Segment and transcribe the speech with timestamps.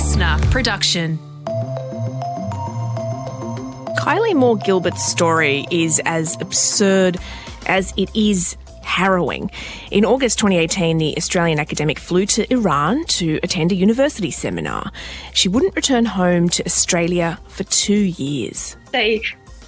[0.00, 1.18] listener production.
[3.98, 7.18] Kylie Moore Gilbert's story is as absurd
[7.66, 9.50] as it is harrowing.
[9.90, 14.90] In August 2018, the Australian academic flew to Iran to attend a university seminar.
[15.34, 18.78] She wouldn't return home to Australia for two years.
[18.92, 19.20] They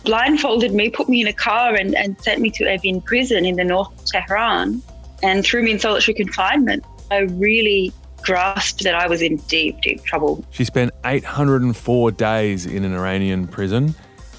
[0.03, 3.57] blindfolded me, put me in a car, and, and sent me to Evin prison in
[3.57, 4.81] the north of Tehran
[5.23, 6.87] and threw me in solitary confinement.
[7.11, 7.93] I really
[8.23, 10.45] grasped that I was in deep, deep trouble.
[10.51, 13.95] She spent 804 days in an Iranian prison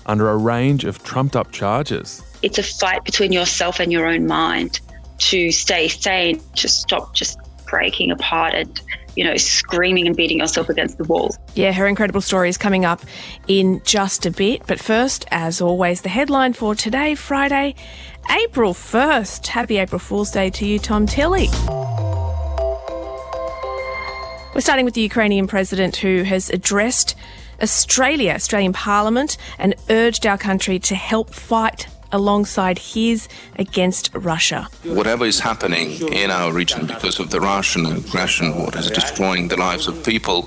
[0.05, 2.23] under a range of trumped up charges.
[2.41, 4.81] It's a fight between yourself and your own mind
[5.19, 8.81] to stay sane, to stop just breaking apart and,
[9.15, 11.33] you know, screaming and beating yourself against the wall.
[11.55, 13.01] Yeah, her incredible story is coming up
[13.47, 14.63] in just a bit.
[14.67, 17.75] But first, as always, the headline for today, Friday,
[18.29, 19.47] April 1st.
[19.47, 21.47] Happy April Fool's Day to you, Tom Tilley.
[24.53, 27.15] We're starting with the Ukrainian president who has addressed
[27.59, 34.67] Australia, Australian Parliament, and urged our country to help fight alongside his against Russia.
[34.83, 39.57] Whatever is happening in our region because of the Russian aggression, what is destroying the
[39.57, 40.43] lives of people,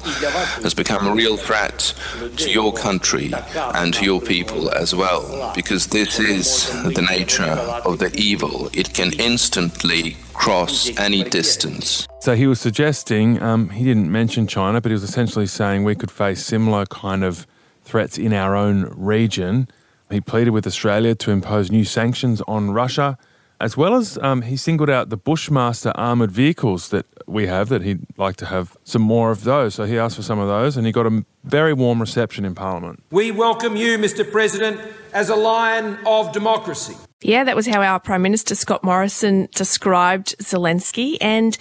[0.63, 1.93] has become a real threat
[2.37, 3.33] to your country
[3.75, 5.53] and to your people as well.
[5.53, 8.71] Because this is the nature of the evil.
[8.73, 12.07] It can instantly cross any distance.
[12.21, 15.95] So he was suggesting, um, he didn't mention China, but he was essentially saying we
[15.95, 17.47] could face similar kind of
[17.83, 19.69] threats in our own region.
[20.11, 23.19] He pleaded with Australia to impose new sanctions on Russia,
[23.61, 27.83] as well as um, he singled out the Bushmaster armoured vehicles that we have, that
[27.83, 29.75] he'd like to have some more of those.
[29.75, 32.55] So he asked for some of those, and he got a very warm reception in
[32.55, 33.03] Parliament.
[33.11, 34.31] We welcome you, Mr.
[34.31, 34.81] President,
[35.13, 36.97] as a lion of democracy.
[37.23, 41.57] Yeah, that was how our Prime Minister Scott Morrison described Zelensky, and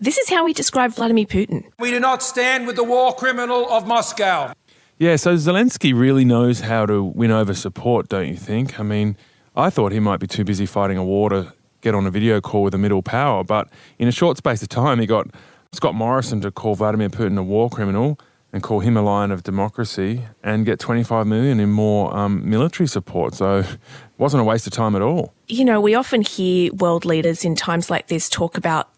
[0.00, 1.64] this is how he described Vladimir Putin.
[1.78, 4.52] We do not stand with the war criminal of Moscow.
[4.98, 8.78] Yeah, so Zelensky really knows how to win over support, don't you think?
[8.78, 9.16] I mean,
[9.54, 11.52] I thought he might be too busy fighting a war to
[11.82, 13.68] get on a video call with a middle power, but
[13.98, 15.28] in a short space of time, he got
[15.72, 18.18] Scott Morrison to call Vladimir Putin a war criminal
[18.52, 22.86] and call him a lion of democracy and get 25 million in more um, military
[22.86, 23.34] support.
[23.34, 23.78] So it
[24.18, 25.32] wasn't a waste of time at all.
[25.48, 28.90] You know, we often hear world leaders in times like this talk about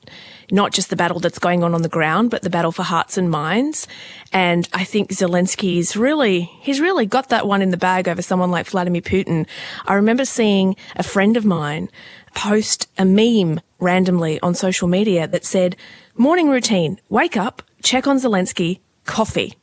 [0.50, 3.16] not just the battle that's going on on the ground, but the battle for hearts
[3.16, 3.87] and minds.
[4.32, 8.22] And I think Zelensky is really, he's really got that one in the bag over
[8.22, 9.47] someone like Vladimir Putin.
[9.87, 11.88] I remember seeing a friend of mine
[12.34, 15.76] post a meme randomly on social media that said,
[16.16, 19.54] morning routine, wake up, check on Zelensky, coffee.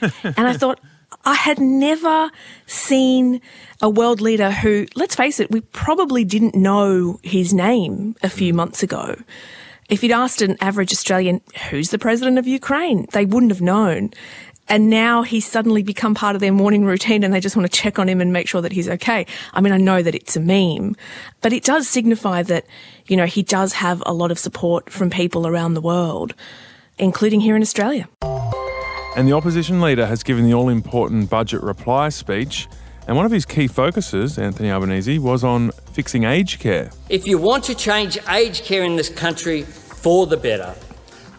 [0.00, 0.80] and I thought,
[1.24, 2.30] I had never
[2.66, 3.40] seen
[3.82, 8.52] a world leader who, let's face it, we probably didn't know his name a few
[8.52, 8.56] mm.
[8.56, 9.16] months ago.
[9.88, 13.06] If you'd asked an average Australian, who's the president of Ukraine?
[13.12, 14.10] They wouldn't have known.
[14.68, 17.76] And now he's suddenly become part of their morning routine and they just want to
[17.76, 19.26] check on him and make sure that he's okay.
[19.52, 20.94] I mean, I know that it's a meme,
[21.40, 22.66] but it does signify that,
[23.06, 26.34] you know, he does have a lot of support from people around the world,
[26.98, 28.08] including here in Australia.
[29.20, 32.66] And the opposition leader has given the all important budget reply speech.
[33.06, 36.90] And one of his key focuses, Anthony Albanese, was on fixing aged care.
[37.10, 40.74] If you want to change aged care in this country for the better,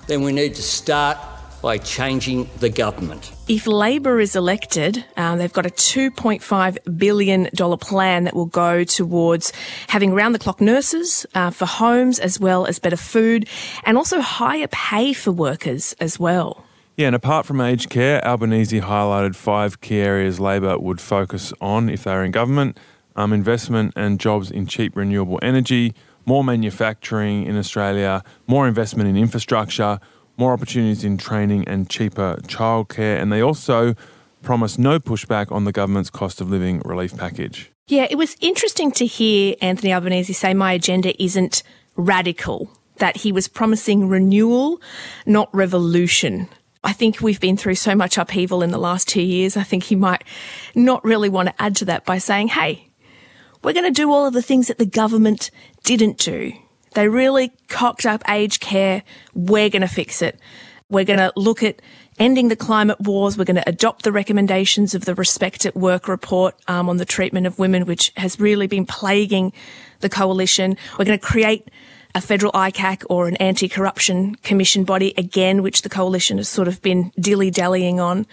[0.06, 1.18] then we need to start
[1.64, 3.32] by changing the government.
[3.48, 7.48] If Labor is elected, um, they've got a $2.5 billion
[7.80, 9.54] plan that will go towards
[9.88, 13.50] having round the clock nurses uh, for homes as well as better food
[13.86, 16.64] and also higher pay for workers as well.
[16.98, 21.90] Yeah, and apart from aged care, Albanese highlighted five key areas Labor would focus on
[21.90, 22.78] if they were in government
[23.16, 25.94] um, investment and jobs in cheap renewable energy,
[26.26, 30.00] more manufacturing in Australia, more investment in infrastructure,
[30.38, 33.20] more opportunities in training and cheaper childcare.
[33.22, 33.96] And they also
[34.42, 37.72] promised no pushback on the government's cost of living relief package.
[37.88, 41.64] Yeah, it was interesting to hear Anthony Albanese say my agenda isn't
[41.96, 44.82] radical, that he was promising renewal,
[45.26, 46.48] not revolution.
[46.84, 49.56] I think we've been through so much upheaval in the last two years.
[49.56, 50.24] I think he might
[50.74, 52.88] not really want to add to that by saying, hey,
[53.64, 55.52] we're going to do all of the things that the government
[55.84, 56.54] didn't do.
[56.94, 59.04] They really cocked up aged care.
[59.34, 60.40] We're going to fix it.
[60.90, 61.82] We're going to look at
[62.20, 63.38] ending the climate wars.
[63.38, 67.06] We're going to adopt the recommendations of the Respect at Work report um, on the
[67.06, 69.54] treatment of women, which has really been plaguing
[70.02, 70.76] the coalition.
[71.00, 71.70] We're going to create
[72.16, 76.82] a federal ICAC or an anti-corruption commission body again, which the coalition has sort of
[76.82, 78.26] been dilly-dallying on.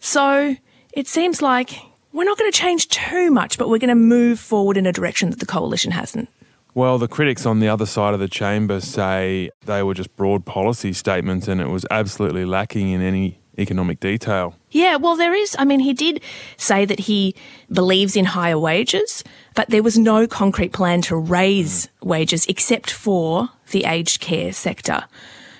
[0.00, 0.56] So
[0.92, 1.80] it seems like
[2.12, 4.92] we're not going to change too much, but we're going to move forward in a
[4.92, 6.28] direction that the coalition hasn't.
[6.74, 10.44] Well, the critics on the other side of the chamber say they were just broad
[10.44, 14.54] policy statements and it was absolutely lacking in any economic detail.
[14.70, 15.56] Yeah, well, there is.
[15.58, 16.22] I mean, he did
[16.56, 17.34] say that he
[17.70, 19.24] believes in higher wages,
[19.54, 25.04] but there was no concrete plan to raise wages except for the aged care sector.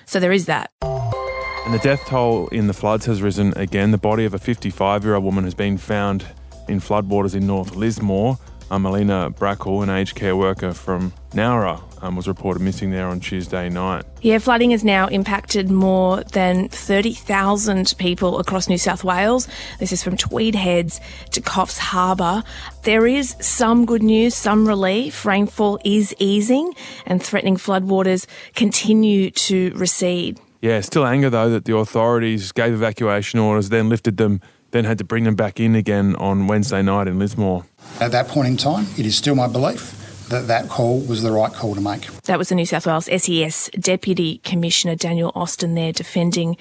[0.05, 0.71] So there is that.
[0.81, 3.91] And the death toll in the floods has risen again.
[3.91, 6.25] The body of a 55 year old woman has been found
[6.67, 8.37] in floodwaters in North Lismore.
[8.71, 13.19] Um, Melina Brackle, an aged care worker from Nowra, um, was reported missing there on
[13.19, 14.05] Tuesday night.
[14.21, 19.47] Yeah, flooding has now impacted more than 30,000 people across New South Wales.
[19.79, 21.01] This is from Tweed Heads
[21.31, 22.43] to Coffs Harbour.
[22.83, 25.25] There is some good news, some relief.
[25.25, 26.73] Rainfall is easing
[27.07, 30.39] and threatening floodwaters continue to recede.
[30.61, 34.97] Yeah, still anger though that the authorities gave evacuation orders, then lifted them, then had
[34.97, 37.65] to bring them back in again on Wednesday night in Lismore.
[37.99, 39.95] At that point in time, it is still my belief
[40.29, 42.05] that that call was the right call to make.
[42.23, 46.55] That was the New South Wales SES Deputy Commissioner Daniel Austin there defending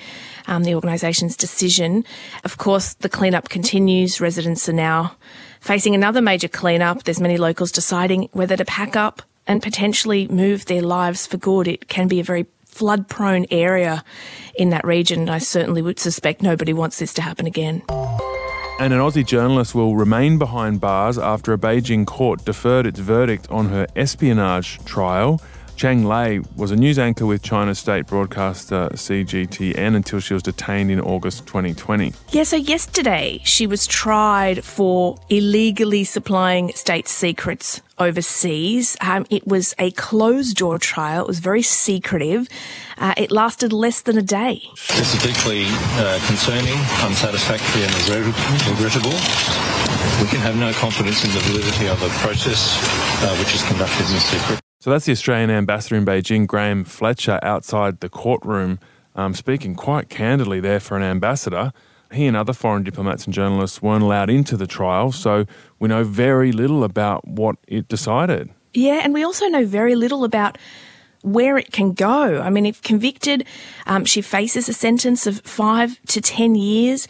[0.47, 2.05] um, the organisation's decision.
[2.45, 4.21] Of course, the cleanup continues.
[4.21, 5.17] Residents are now
[5.61, 7.05] facing another major cleanup.
[7.05, 11.69] There's many locals deciding whether to pack up and potentially move their lives for good.
[11.69, 12.47] It can be a very
[12.79, 14.05] flood prone area
[14.55, 15.29] in that region.
[15.29, 17.83] I certainly would suspect nobody wants this to happen again.
[18.79, 23.51] And an Aussie journalist will remain behind bars after a Beijing court deferred its verdict
[23.51, 25.41] on her espionage trial.
[25.79, 30.91] Cheng Lei was a news anchor with China's state broadcaster CGTN until she was detained
[30.91, 32.13] in August 2020.
[32.33, 38.97] Yeah, so yesterday she was tried for illegally supplying state secrets overseas.
[39.01, 42.49] Um, it was a closed door trial, it was very secretive.
[42.97, 44.61] Uh, it lasted less than a day.
[44.97, 45.67] This is deeply
[46.03, 46.75] uh, concerning,
[47.07, 47.95] unsatisfactory, and
[48.67, 49.15] regrettable.
[50.21, 52.75] We can have no confidence in the validity of a process
[53.23, 54.61] uh, which is conducted in secret.
[54.81, 58.79] So that's the Australian ambassador in Beijing, Graham Fletcher, outside the courtroom,
[59.17, 61.73] um, speaking quite candidly there for an ambassador.
[62.13, 65.47] He and other foreign diplomats and journalists weren't allowed into the trial, so
[65.81, 68.51] we know very little about what it decided.
[68.73, 70.57] Yeah, and we also know very little about
[71.23, 72.41] where it can go.
[72.41, 73.45] I mean, if convicted,
[73.87, 77.09] um, she faces a sentence of five to 10 years.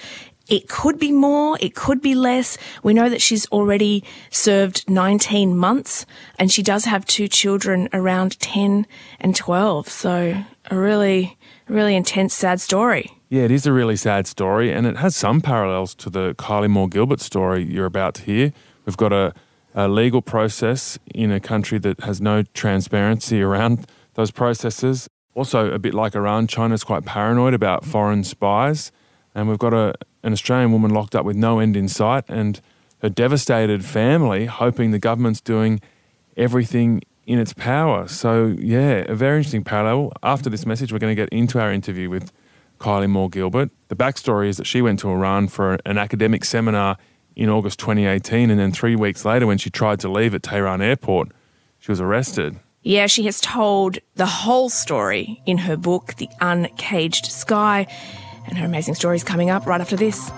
[0.49, 2.57] It could be more, it could be less.
[2.83, 6.07] We know that she's already served 19 months
[6.39, 8.87] and she does have two children around 10
[9.21, 9.89] and 12.
[9.89, 11.37] So a really,
[11.69, 13.13] really intense, sad story.
[13.29, 16.71] Yeah, it is a really sad story and it has some parallels to the Kylie
[16.71, 18.53] Moore Gilbert story you're about to hear.
[18.87, 19.35] We've got a,
[19.75, 25.09] a legal process in a country that has no transparency around those processes.
[25.35, 28.91] Also, a bit like Iran, China's quite paranoid about foreign spies.
[29.35, 32.61] And we've got a, an Australian woman locked up with no end in sight and
[33.03, 35.81] her devastated family hoping the government's doing
[36.37, 38.09] everything in its power.
[38.09, 40.13] So, yeah, a very interesting parallel.
[40.23, 42.33] After this message, we're going to get into our interview with
[42.79, 43.71] Kylie Moore Gilbert.
[43.89, 46.97] The backstory is that she went to Iran for an academic seminar
[47.37, 50.81] in August 2018, and then three weeks later, when she tried to leave at Tehran
[50.81, 51.29] airport,
[51.79, 52.59] she was arrested.
[52.83, 57.87] Yeah, she has told the whole story in her book, The Uncaged Sky,
[58.49, 60.31] and her amazing story is coming up right after this.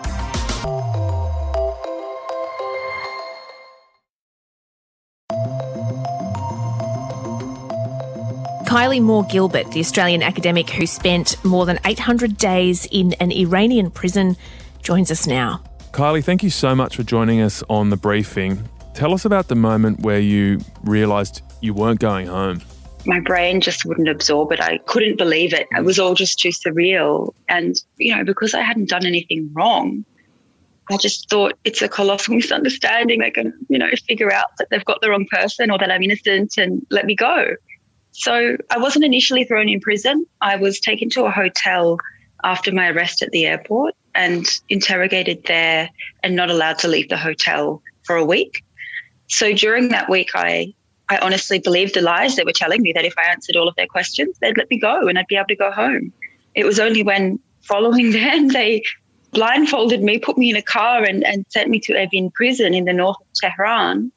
[8.70, 13.90] Kylie Moore Gilbert, the Australian academic who spent more than 800 days in an Iranian
[13.90, 14.36] prison,
[14.80, 15.60] joins us now.
[15.90, 18.68] Kylie, thank you so much for joining us on the briefing.
[18.94, 22.62] Tell us about the moment where you realised you weren't going home.
[23.06, 24.60] My brain just wouldn't absorb it.
[24.60, 25.66] I couldn't believe it.
[25.72, 27.32] It was all just too surreal.
[27.48, 30.04] And, you know, because I hadn't done anything wrong,
[30.90, 33.20] I just thought it's a colossal misunderstanding.
[33.20, 35.90] They're going to, you know, figure out that they've got the wrong person or that
[35.90, 37.54] I'm innocent and let me go.
[38.12, 40.26] So I wasn't initially thrown in prison.
[40.40, 41.98] I was taken to a hotel
[42.42, 45.88] after my arrest at the airport and interrogated there
[46.22, 48.64] and not allowed to leave the hotel for a week.
[49.28, 50.74] So during that week, I,
[51.10, 53.74] I honestly believed the lies they were telling me that if I answered all of
[53.74, 56.12] their questions, they'd let me go and I'd be able to go home.
[56.54, 58.82] It was only when following them, they
[59.32, 62.84] blindfolded me, put me in a car and, and sent me to Evin prison in
[62.84, 64.10] the north of Tehran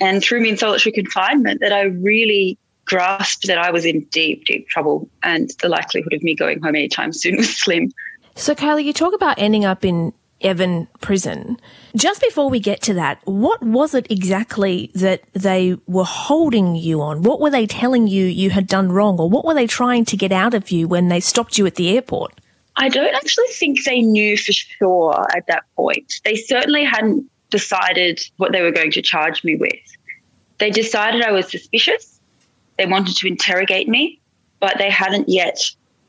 [0.00, 4.44] and threw me in solitary confinement that I really grasped that I was in deep,
[4.44, 7.90] deep trouble and the likelihood of me going home anytime soon was slim.
[8.34, 11.58] So, Kylie, you talk about ending up in Evin prison.
[11.94, 17.02] Just before we get to that, what was it exactly that they were holding you
[17.02, 17.22] on?
[17.22, 20.16] What were they telling you you had done wrong, or what were they trying to
[20.16, 22.40] get out of you when they stopped you at the airport?
[22.76, 26.20] I don't actually think they knew for sure at that point.
[26.24, 29.72] They certainly hadn't decided what they were going to charge me with.
[30.58, 32.12] They decided I was suspicious
[32.78, 34.20] they wanted to interrogate me,
[34.60, 35.58] but they hadn't yet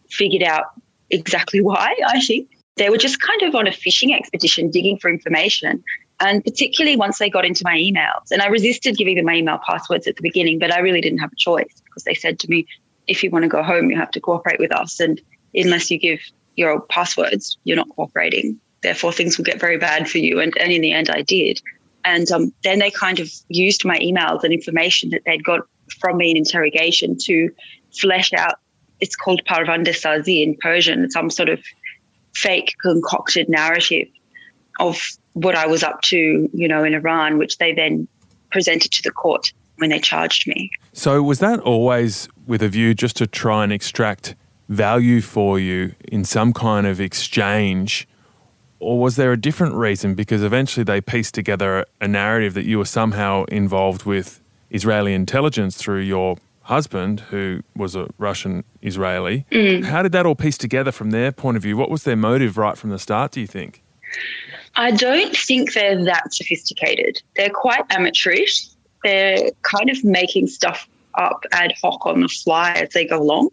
[0.09, 0.65] figured out
[1.09, 2.49] exactly why, I think.
[2.75, 5.83] They were just kind of on a fishing expedition digging for information.
[6.19, 9.59] And particularly once they got into my emails, and I resisted giving them my email
[9.65, 12.49] passwords at the beginning, but I really didn't have a choice because they said to
[12.49, 12.65] me,
[13.07, 14.99] if you want to go home, you have to cooperate with us.
[14.99, 15.21] And
[15.53, 16.19] unless you give
[16.55, 18.59] your passwords, you're not cooperating.
[18.81, 20.39] Therefore, things will get very bad for you.
[20.39, 21.61] And, and in the end, I did.
[22.05, 25.61] And um, then they kind of used my emails and information that they'd got
[25.99, 27.49] from me in interrogation to
[27.99, 28.55] flesh out.
[28.99, 31.59] It's called Parvandasazi in Persian, some sort of
[32.33, 34.07] fake concocted narrative
[34.79, 34.99] of
[35.33, 38.07] what I was up to, you know, in Iran, which they then
[38.51, 40.71] presented to the court when they charged me.
[40.93, 44.35] So was that always with a view just to try and extract
[44.69, 48.07] value for you in some kind of exchange?
[48.79, 50.13] Or was there a different reason?
[50.13, 55.77] Because eventually they pieced together a narrative that you were somehow involved with Israeli intelligence
[55.77, 59.45] through your husband, who was a Russian Israeli.
[59.51, 59.83] Mm.
[59.85, 61.77] How did that all piece together from their point of view?
[61.77, 63.83] What was their motive right from the start, do you think?
[64.75, 67.21] I don't think they're that sophisticated.
[67.35, 68.67] They're quite amateurish.
[69.03, 73.49] They're kind of making stuff up ad hoc on the fly as they go along.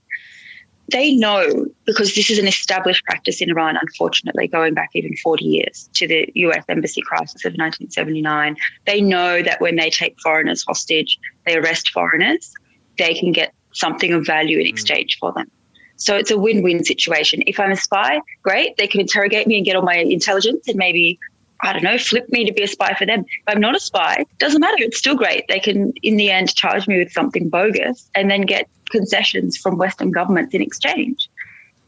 [0.90, 5.45] They know because this is an established practice in Iran, unfortunately, going back even 40
[5.45, 8.57] years to the US embassy crisis of 1979.
[8.87, 12.52] They know that when they take foreigners hostage, they arrest foreigners,
[12.99, 14.70] they can get something of value in hmm.
[14.70, 15.50] exchange for them.
[15.97, 17.42] So it's a win win situation.
[17.47, 18.76] If I'm a spy, great.
[18.78, 21.18] They can interrogate me and get all my intelligence and maybe,
[21.62, 23.20] I don't know, flip me to be a spy for them.
[23.20, 24.76] If I'm not a spy, doesn't matter.
[24.78, 25.44] It's still great.
[25.49, 29.76] They can, in the end, charge me with something bogus and then get concessions from
[29.76, 31.28] Western governments in exchange.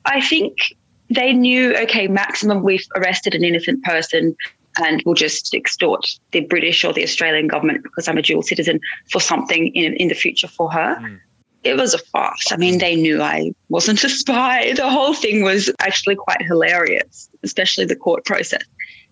[0.05, 0.75] I think
[1.09, 4.37] they knew, okay, maximum we've arrested an innocent person
[4.79, 8.81] and we'll just extort the British or the Australian government because I'm a dual citizen
[9.11, 10.97] for something in, in the future for her.
[11.01, 11.21] Mm
[11.65, 12.51] it was a farce.
[12.51, 14.73] I mean, they knew I wasn't a spy.
[14.75, 18.63] The whole thing was actually quite hilarious, especially the court process.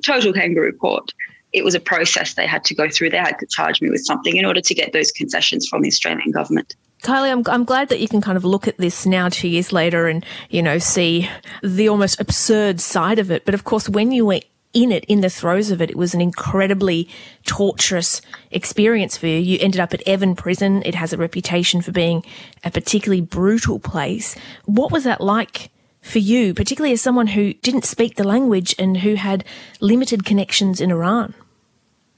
[0.04, 1.12] Total kangaroo court.
[1.52, 3.10] It was a process they had to go through.
[3.10, 5.88] They had to charge me with something in order to get those concessions from the
[5.88, 6.76] Australian government.
[7.02, 9.72] Kylie, I'm, I'm glad that you can kind of look at this now, two years
[9.72, 11.28] later, and, you know, see
[11.62, 13.44] the almost absurd side of it.
[13.44, 14.40] But of course, when you were
[14.72, 15.90] in it, in the throes of it.
[15.90, 17.08] It was an incredibly
[17.44, 19.38] torturous experience for you.
[19.38, 20.82] You ended up at Evin Prison.
[20.84, 22.24] It has a reputation for being
[22.64, 24.36] a particularly brutal place.
[24.66, 25.70] What was that like
[26.02, 29.44] for you, particularly as someone who didn't speak the language and who had
[29.80, 31.34] limited connections in Iran?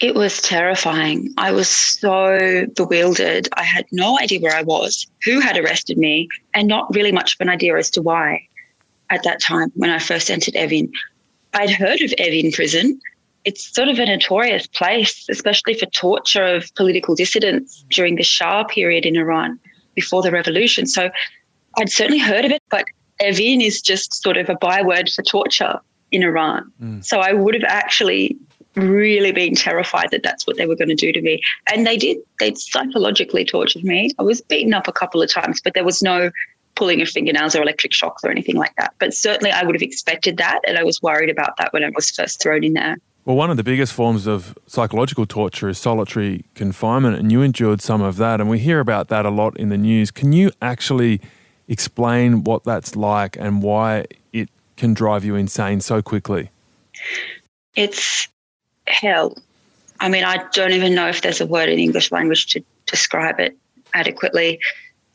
[0.01, 1.33] It was terrifying.
[1.39, 3.49] I was so bewildered.
[3.53, 7.35] I had no idea where I was, who had arrested me, and not really much
[7.35, 8.49] of an idea as to why
[9.11, 10.91] at that time when I first entered Evin.
[11.55, 13.01] I'd heard of Evin prison.
[13.45, 18.65] It's sort of a notorious place, especially for torture of political dissidents during the Shah
[18.65, 19.59] period in Iran
[19.95, 20.87] before the revolution.
[20.87, 21.11] So
[21.79, 22.87] I'd certainly heard of it, but
[23.21, 25.81] Evin is just sort of a byword for torture
[26.11, 26.71] in Iran.
[26.81, 27.05] Mm.
[27.05, 28.37] So I would have actually
[28.75, 31.41] really been terrified that that's what they were going to do to me.
[31.71, 32.19] And they did.
[32.41, 34.11] They psychologically tortured me.
[34.19, 36.31] I was beaten up a couple of times, but there was no
[36.75, 38.95] pulling of fingernails or electric shocks or anything like that.
[38.99, 40.61] But certainly I would have expected that.
[40.67, 42.97] And I was worried about that when I was first thrown in there.
[43.25, 47.81] Well, one of the biggest forms of psychological torture is solitary confinement, and you endured
[47.81, 48.41] some of that.
[48.41, 50.11] And we hear about that a lot in the news.
[50.11, 51.21] Can you actually
[51.69, 56.51] explain what that's like and why it can drive you insane so quickly?
[57.77, 58.27] It's
[58.89, 59.39] hell.
[60.01, 63.39] I mean, I don't even know if there's a word in English language to describe
[63.39, 63.57] it
[63.95, 64.59] adequately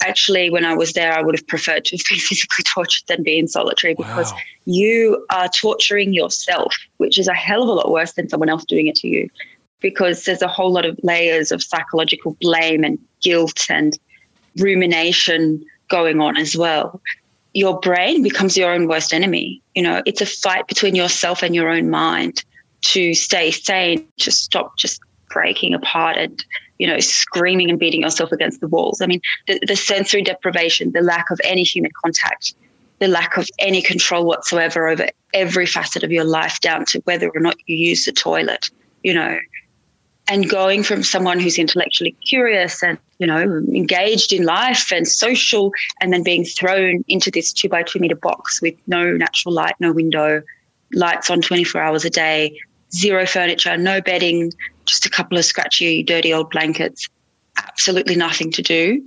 [0.02, 3.24] actually, when I was there, I would have preferred to have been physically tortured than
[3.24, 4.40] be in solitary because wow.
[4.66, 8.66] you are torturing yourself, which is a hell of a lot worse than someone else
[8.66, 9.30] doing it to you.
[9.80, 13.98] Because there's a whole lot of layers of psychological blame and guilt and
[14.58, 17.00] rumination going on as well.
[17.54, 19.62] Your brain becomes your own worst enemy.
[19.76, 22.44] You know, it's a fight between yourself and your own mind
[22.82, 25.00] to stay sane, to stop just
[25.30, 26.44] breaking apart and
[26.80, 29.02] you know, screaming and beating yourself against the walls.
[29.02, 32.54] I mean, the, the sensory deprivation, the lack of any human contact,
[33.00, 37.30] the lack of any control whatsoever over every facet of your life, down to whether
[37.30, 38.70] or not you use the toilet,
[39.04, 39.38] you know,
[40.28, 45.72] and going from someone who's intellectually curious and you know engaged in life and social
[46.02, 49.76] and then being thrown into this two by two meter box with no natural light
[49.80, 50.42] no window
[50.94, 52.58] lights on 24 hours a day
[52.94, 54.52] zero furniture no bedding
[54.88, 57.08] just a couple of scratchy, dirty old blankets,
[57.58, 59.04] absolutely nothing to do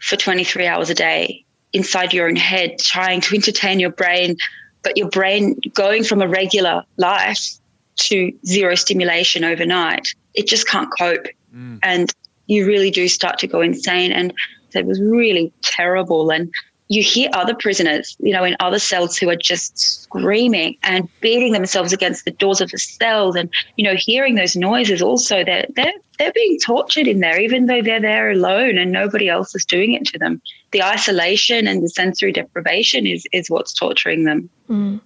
[0.00, 4.36] for 23 hours a day inside your own head, trying to entertain your brain,
[4.82, 7.58] but your brain going from a regular life
[7.96, 11.26] to zero stimulation overnight, it just can't cope.
[11.54, 11.78] Mm.
[11.82, 12.14] And
[12.46, 14.12] you really do start to go insane.
[14.12, 14.32] And
[14.74, 16.30] it was really terrible.
[16.30, 16.50] And
[16.88, 21.52] you hear other prisoners, you know, in other cells who are just screaming and beating
[21.52, 25.00] themselves against the doors of the cells, and you know, hearing those noises.
[25.00, 29.28] Also, they're they're they're being tortured in there, even though they're there alone and nobody
[29.28, 30.40] else is doing it to them.
[30.72, 34.50] The isolation and the sensory deprivation is is what's torturing them.
[34.68, 35.00] Mm.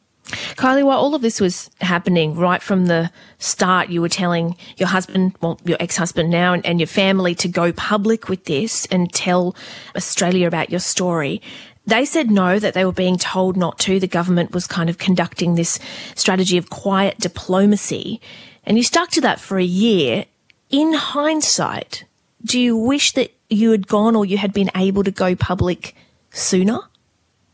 [0.56, 4.88] Kylie, while all of this was happening, right from the start, you were telling your
[4.88, 8.84] husband, well, your ex husband now, and, and, your family to go public with this
[8.86, 9.56] and tell
[9.96, 11.40] Australia about your story.
[11.88, 13.98] They said no, that they were being told not to.
[13.98, 15.78] The government was kind of conducting this
[16.14, 18.20] strategy of quiet diplomacy.
[18.64, 20.26] And you stuck to that for a year.
[20.68, 22.04] In hindsight,
[22.44, 25.96] do you wish that you had gone or you had been able to go public
[26.30, 26.78] sooner?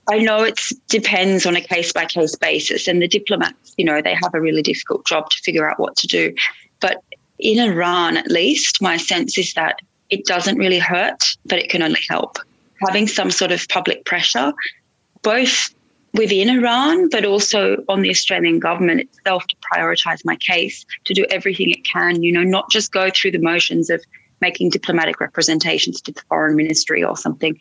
[0.09, 4.03] I know it depends on a case by case basis, and the diplomats, you know,
[4.03, 6.35] they have a really difficult job to figure out what to do.
[6.81, 7.05] But
[7.38, 9.79] in Iran, at least, my sense is that
[10.11, 12.38] it doesn't really hurt, but it can only help.
[12.87, 14.52] Having some sort of public pressure,
[15.23, 15.75] both
[16.12, 21.25] within Iran, but also on the Australian government itself to prioritize my case, to do
[21.31, 24.02] everything it can, you know, not just go through the motions of
[24.40, 27.59] making diplomatic representations to the foreign ministry or something,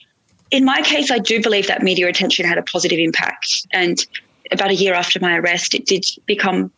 [0.53, 3.65] in my case, I do believe that media attention had a positive impact.
[3.71, 4.05] And
[4.51, 6.71] about a year after my arrest, it did become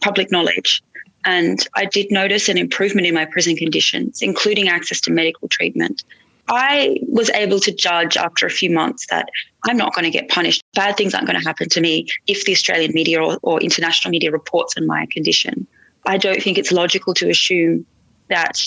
[0.00, 0.80] public knowledge.
[1.24, 6.04] And I did notice an improvement in my prison conditions, including access to medical treatment.
[6.48, 9.28] I was able to judge after a few months that
[9.66, 10.62] I'm not going to get punished.
[10.74, 14.10] Bad things aren't going to happen to me if the Australian media or, or international
[14.10, 15.66] media reports on my condition.
[16.06, 17.84] I don't think it's logical to assume
[18.28, 18.62] that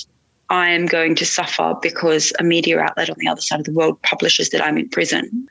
[0.50, 3.74] I am going to suffer because a media outlet on the other side of the
[3.74, 5.48] world publishes that I'm in prison.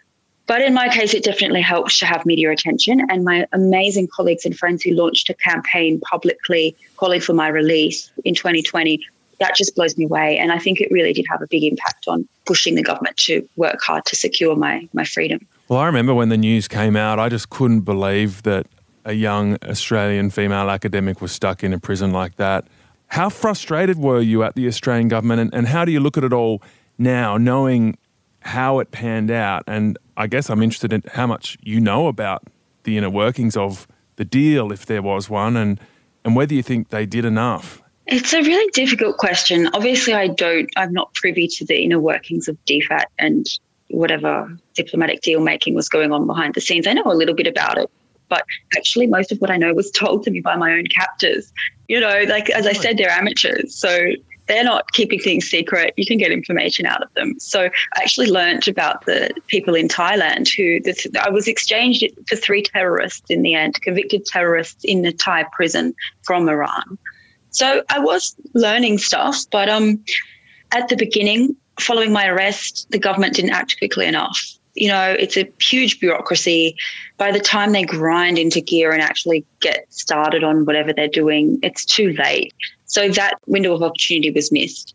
[0.46, 3.00] But in my case, it definitely helps to have media attention.
[3.08, 8.10] And my amazing colleagues and friends who launched a campaign publicly calling for my release
[8.24, 9.00] in 2020,
[9.40, 10.38] that just blows me away.
[10.38, 13.46] And I think it really did have a big impact on pushing the government to
[13.56, 15.46] work hard to secure my, my freedom.
[15.68, 18.66] Well, I remember when the news came out, I just couldn't believe that
[19.04, 22.66] a young Australian female academic was stuck in a prison like that.
[23.06, 26.22] How frustrated were you at the Australian government, and, and how do you look at
[26.24, 26.62] it all
[26.98, 27.96] now, knowing
[28.40, 29.64] how it panned out?
[29.66, 32.44] And I guess I'm interested in how much you know about
[32.84, 35.80] the inner workings of the deal, if there was one, and,
[36.24, 37.82] and whether you think they did enough.
[38.10, 39.68] It's a really difficult question.
[39.72, 43.46] Obviously, I don't, I'm not privy to the inner workings of DFAT and
[43.90, 46.88] whatever diplomatic deal making was going on behind the scenes.
[46.88, 47.88] I know a little bit about it,
[48.28, 48.44] but
[48.76, 51.52] actually, most of what I know was told to me by my own captors.
[51.86, 53.74] You know, like as I said, they're amateurs.
[53.74, 54.00] So
[54.50, 55.94] they're not keeping things secret.
[55.96, 57.38] You can get information out of them.
[57.38, 57.70] So I
[58.02, 63.30] actually learned about the people in Thailand who this, I was exchanged for three terrorists
[63.30, 66.98] in the end, convicted terrorists in the Thai prison from Iran.
[67.50, 70.02] So I was learning stuff, but um,
[70.72, 74.38] at the beginning, following my arrest, the government didn't act quickly enough
[74.74, 76.76] you know, it's a huge bureaucracy.
[77.16, 81.58] By the time they grind into gear and actually get started on whatever they're doing,
[81.62, 82.54] it's too late.
[82.86, 84.94] So that window of opportunity was missed.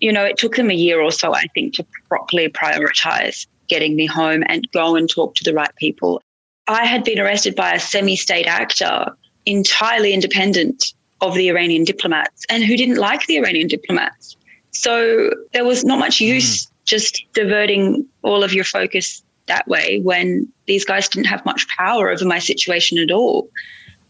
[0.00, 3.94] You know, it took them a year or so, I think, to properly prioritize getting
[3.96, 6.20] me home and go and talk to the right people.
[6.66, 9.06] I had been arrested by a semi state actor
[9.46, 14.36] entirely independent of the Iranian diplomats and who didn't like the Iranian diplomats.
[14.72, 20.00] So there was not much use mm just diverting all of your focus that way
[20.00, 23.48] when these guys didn't have much power over my situation at all.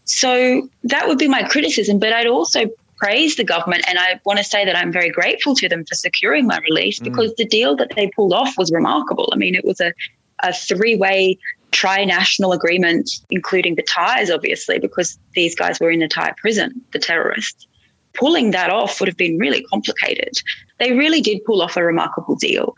[0.05, 1.99] So that would be my criticism.
[1.99, 2.65] But I'd also
[2.97, 5.95] praise the government and I want to say that I'm very grateful to them for
[5.95, 7.03] securing my release mm.
[7.03, 9.29] because the deal that they pulled off was remarkable.
[9.33, 9.93] I mean, it was a,
[10.41, 11.37] a three way
[11.71, 16.99] tri-national agreement, including the Thais, obviously, because these guys were in a Thai prison, the
[16.99, 17.67] terrorists
[18.13, 20.33] pulling that off would have been really complicated.
[20.79, 22.75] They really did pull off a remarkable deal.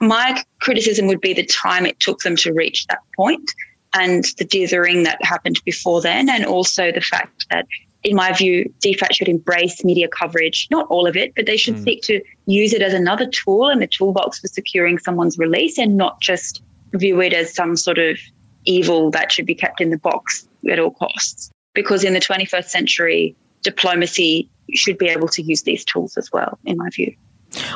[0.00, 3.50] My criticism would be the time it took them to reach that point
[3.94, 7.66] and the dithering that happened before then, and also the fact that,
[8.04, 11.74] in my view, DFAT should embrace media coverage, not all of it, but they should
[11.74, 11.84] mm.
[11.84, 15.96] seek to use it as another tool in the toolbox for securing someone's release and
[15.96, 18.18] not just view it as some sort of
[18.64, 21.50] evil that should be kept in the box at all costs.
[21.74, 26.58] Because in the 21st century, diplomacy should be able to use these tools as well,
[26.64, 27.14] in my view.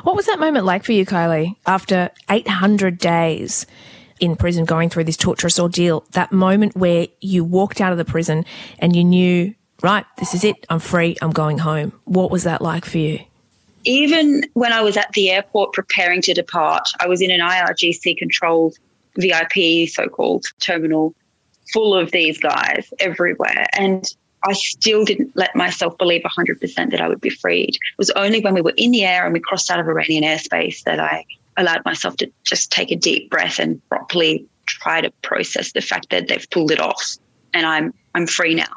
[0.03, 3.67] What was that moment like for you, Kylie, after 800 days
[4.21, 6.05] in prison going through this torturous ordeal?
[6.13, 8.45] That moment where you walked out of the prison
[8.79, 11.93] and you knew, right, this is it, I'm free, I'm going home.
[12.05, 13.21] What was that like for you?
[13.85, 18.17] Even when I was at the airport preparing to depart, I was in an IRGC
[18.17, 18.77] controlled
[19.19, 21.15] VIP, so called terminal,
[21.73, 23.67] full of these guys everywhere.
[23.79, 24.05] And
[24.45, 27.75] I still didn't let myself believe 100% that I would be freed.
[27.75, 30.25] It was only when we were in the air and we crossed out of Iranian
[30.25, 31.25] airspace that I
[31.57, 36.11] allowed myself to just take a deep breath and properly try to process the fact
[36.11, 37.17] that they've pulled it off
[37.53, 38.77] and I'm I'm free now.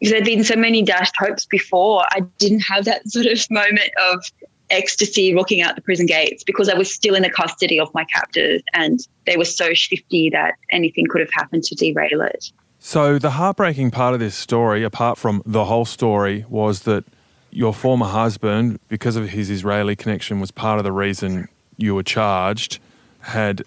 [0.00, 3.90] Because there'd been so many dashed hopes before, I didn't have that sort of moment
[4.10, 4.24] of
[4.70, 8.04] ecstasy walking out the prison gates because I was still in the custody of my
[8.04, 12.50] captors and they were so shifty that anything could have happened to derail it.
[12.78, 17.04] So, the heartbreaking part of this story, apart from the whole story, was that
[17.50, 21.48] your former husband, because of his Israeli connection, was part of the reason
[21.78, 22.78] you were charged,
[23.20, 23.62] had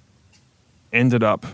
[0.94, 1.46] ended up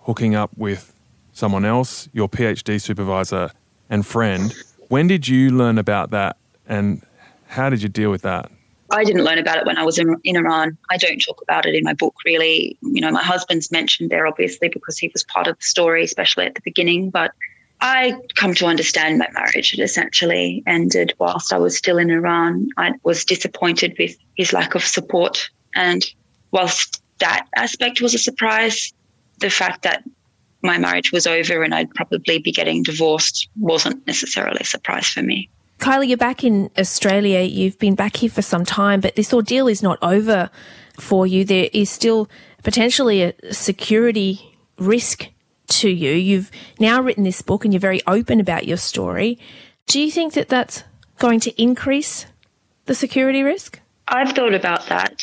[0.00, 0.92] hooking up with
[1.32, 3.50] someone else, your PhD supervisor
[3.88, 4.54] and friend.
[4.88, 7.02] When did you learn about that and
[7.48, 8.50] how did you deal with that?
[8.96, 10.76] I didn't learn about it when I was in, in Iran.
[10.90, 12.78] I don't talk about it in my book, really.
[12.82, 16.46] You know, my husband's mentioned there, obviously, because he was part of the story, especially
[16.46, 17.10] at the beginning.
[17.10, 17.32] But
[17.80, 22.68] I come to understand my marriage had essentially ended whilst I was still in Iran.
[22.78, 25.50] I was disappointed with his lack of support.
[25.74, 26.04] And
[26.50, 28.92] whilst that aspect was a surprise,
[29.40, 30.02] the fact that
[30.62, 35.22] my marriage was over and I'd probably be getting divorced wasn't necessarily a surprise for
[35.22, 35.50] me.
[35.78, 37.40] Kylie, you're back in Australia.
[37.40, 40.50] You've been back here for some time, but this ordeal is not over
[40.98, 41.44] for you.
[41.44, 42.28] There is still
[42.62, 45.28] potentially a security risk
[45.68, 46.12] to you.
[46.12, 49.38] You've now written this book and you're very open about your story.
[49.86, 50.82] Do you think that that's
[51.18, 52.26] going to increase
[52.86, 53.80] the security risk?
[54.08, 55.20] I've thought about that,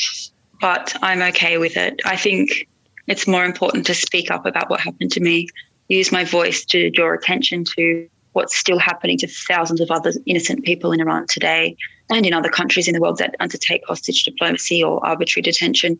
[0.61, 2.01] but I'm okay with it.
[2.05, 2.67] I think
[3.07, 5.47] it's more important to speak up about what happened to me,
[5.89, 10.63] use my voice to draw attention to what's still happening to thousands of other innocent
[10.63, 11.75] people in Iran today
[12.09, 15.97] and in other countries in the world that undertake hostage diplomacy or arbitrary detention.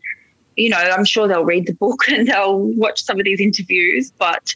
[0.56, 4.12] You know, I'm sure they'll read the book and they'll watch some of these interviews,
[4.18, 4.54] but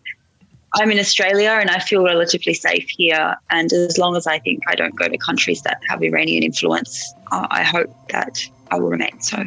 [0.75, 3.35] I'm in Australia and I feel relatively safe here.
[3.51, 7.15] And as long as I think I don't go to countries that have Iranian influence,
[7.33, 8.39] I hope that
[8.71, 9.45] I will remain so.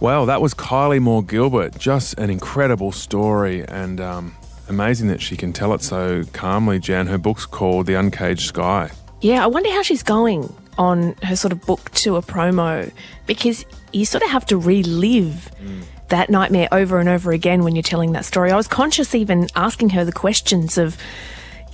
[0.00, 1.78] Well, that was Kylie Moore Gilbert.
[1.78, 4.34] Just an incredible story and um,
[4.68, 7.06] amazing that she can tell it so calmly, Jan.
[7.06, 8.90] Her book's called The Uncaged Sky.
[9.20, 12.92] Yeah, I wonder how she's going on her sort of book to a promo
[13.26, 15.82] because you sort of have to relive mm.
[16.08, 18.50] that nightmare over and over again when you're telling that story.
[18.50, 20.96] I was conscious even asking her the questions of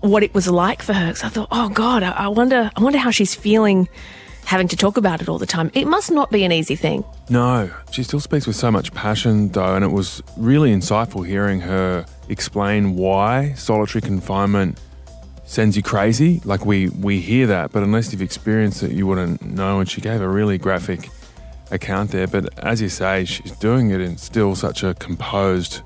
[0.01, 1.15] what it was like for her.
[1.15, 3.89] So I thought, oh God, I wonder, I wonder how she's feeling
[4.45, 5.71] having to talk about it all the time.
[5.75, 7.05] It must not be an easy thing.
[7.29, 11.61] No, she still speaks with so much passion, though, and it was really insightful hearing
[11.61, 14.81] her explain why solitary confinement
[15.45, 16.41] sends you crazy.
[16.45, 19.81] Like we we hear that, but unless you've experienced it, you wouldn't know.
[19.81, 21.11] And she gave a really graphic
[21.71, 22.27] account there.
[22.27, 25.83] But as you say, she's doing it in still such a composed,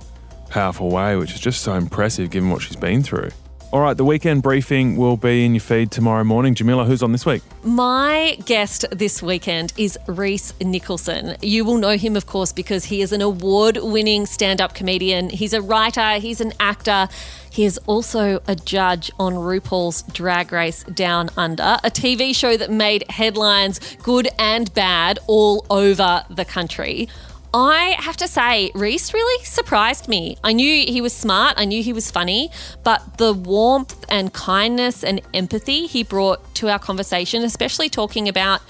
[0.51, 3.31] powerful way, which is just so impressive given what she's been through.
[3.75, 6.55] All right, the weekend briefing will be in your feed tomorrow morning.
[6.55, 7.43] Jamila, who's on this week?
[7.65, 11.35] My guest this weekend is Rhys Nicholson.
[11.43, 15.29] You will know him, of course, because he is an award winning stand up comedian.
[15.29, 17.09] He's a writer, he's an actor.
[17.51, 22.71] He is also a judge on RuPaul's Drag Race Down Under, a TV show that
[22.71, 27.09] made headlines, good and bad, all over the country.
[27.57, 30.37] I have to say, Rhys really surprised me.
[30.43, 32.51] I knew he was smart, I knew he was funny,
[32.83, 38.61] but the warmth and kindness and empathy he brought to our conversation, especially talking about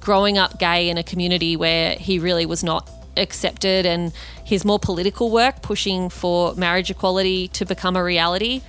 [0.00, 4.12] growing up gay in a community where he really was not accepted, and
[4.44, 8.60] his more political work pushing for marriage equality to become a reality,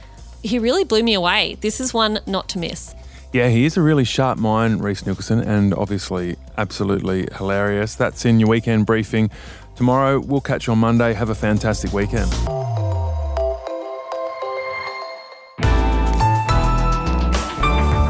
[0.43, 1.57] he really blew me away.
[1.61, 2.93] This is one not to miss.
[3.31, 7.95] Yeah, he is a really sharp mind, Rhys Nicholson, and obviously absolutely hilarious.
[7.95, 9.31] That's in your weekend briefing.
[9.75, 11.13] Tomorrow, we'll catch you on Monday.
[11.13, 12.31] Have a fantastic weekend.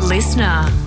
[0.08, 0.83] Listener.